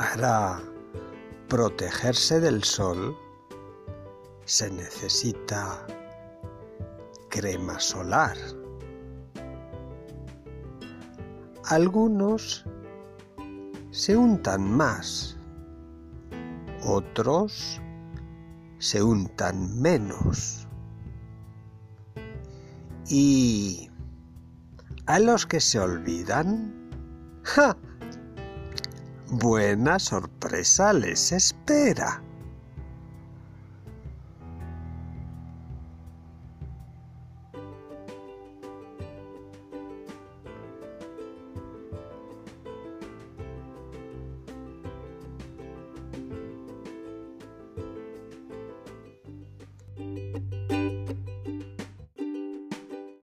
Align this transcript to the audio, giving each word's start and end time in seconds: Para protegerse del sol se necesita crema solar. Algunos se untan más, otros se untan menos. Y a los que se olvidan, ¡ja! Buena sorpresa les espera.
Para 0.00 0.58
protegerse 1.46 2.40
del 2.40 2.64
sol 2.64 3.14
se 4.46 4.70
necesita 4.70 5.86
crema 7.28 7.78
solar. 7.78 8.34
Algunos 11.66 12.64
se 13.90 14.16
untan 14.16 14.74
más, 14.74 15.36
otros 16.82 17.78
se 18.78 19.02
untan 19.02 19.82
menos. 19.82 20.66
Y 23.06 23.90
a 25.04 25.18
los 25.18 25.44
que 25.44 25.60
se 25.60 25.78
olvidan, 25.78 26.90
¡ja! 27.42 27.76
Buena 29.32 30.00
sorpresa 30.00 30.92
les 30.92 31.30
espera. 31.30 32.20